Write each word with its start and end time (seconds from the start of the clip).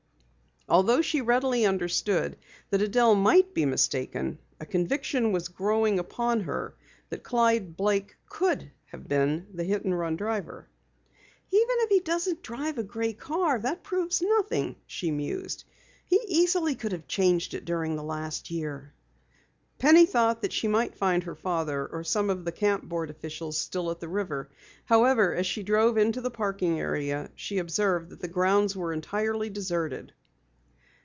Although 0.69 1.01
she 1.01 1.19
readily 1.19 1.65
understood 1.65 2.37
that 2.69 2.81
Adelle 2.81 3.13
might 3.15 3.53
be 3.53 3.65
mistaken, 3.65 4.39
a 4.57 4.65
conviction 4.65 5.33
was 5.33 5.49
growing 5.49 5.99
upon 5.99 6.39
her 6.41 6.75
that 7.09 7.23
Clyde 7.23 7.75
Blake 7.75 8.15
could 8.29 8.71
have 8.85 9.05
been 9.05 9.47
the 9.53 9.65
hit 9.65 9.81
run 9.85 10.15
driver. 10.15 10.69
"Even 11.51 11.75
if 11.81 11.89
he 11.89 11.99
doesn't 11.99 12.41
drive 12.41 12.77
a 12.77 12.83
gray 12.83 13.11
car, 13.11 13.59
that 13.59 13.83
proves 13.83 14.21
nothing," 14.21 14.77
she 14.87 15.11
mused. 15.11 15.65
"He 16.07 16.21
easily 16.25 16.75
could 16.75 16.93
have 16.93 17.05
changed 17.05 17.53
it 17.53 17.65
during 17.65 17.97
the 17.97 18.07
past 18.07 18.49
year." 18.49 18.93
Penny 19.77 20.05
thought 20.05 20.41
that 20.41 20.53
she 20.53 20.69
might 20.69 20.95
find 20.97 21.23
her 21.23 21.35
father 21.35 21.85
or 21.87 22.05
some 22.05 22.29
of 22.29 22.45
the 22.45 22.51
Camp 22.53 22.83
Board 22.85 23.09
officials 23.09 23.57
still 23.57 23.91
at 23.91 23.99
the 23.99 24.07
river. 24.07 24.49
However, 24.85 25.35
as 25.35 25.45
she 25.45 25.63
drove 25.63 25.97
into 25.97 26.21
the 26.21 26.31
parking 26.31 26.79
area, 26.79 27.29
she 27.35 27.57
observed 27.57 28.09
that 28.11 28.21
the 28.21 28.27
grounds 28.29 28.73
were 28.73 28.93
entirely 28.93 29.49
deserted. 29.49 30.13